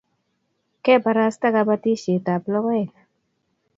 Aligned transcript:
Keparasta 0.85 1.47
kapatisiet 1.57 2.25
ab 2.33 2.43
lokoek 2.53 2.91